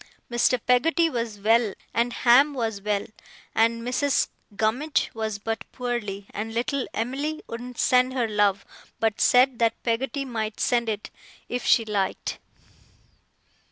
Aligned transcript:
Mr. 0.31 0.59
Peggotty 0.65 1.11
was 1.11 1.37
well, 1.39 1.75
and 1.93 2.11
Ham 2.11 2.55
was 2.55 2.81
well, 2.81 3.05
and 3.53 3.83
Mrs. 3.83 4.29
Gummidge 4.55 5.11
was 5.13 5.37
but 5.37 5.63
poorly, 5.71 6.25
and 6.31 6.55
little 6.55 6.87
Em'ly 6.95 7.43
wouldn't 7.45 7.77
send 7.77 8.13
her 8.15 8.27
love, 8.27 8.65
but 8.99 9.21
said 9.21 9.59
that 9.59 9.83
Peggotty 9.83 10.25
might 10.25 10.59
send 10.59 10.89
it, 10.89 11.11
if 11.47 11.63
she 11.67 11.85
liked. 11.85 12.39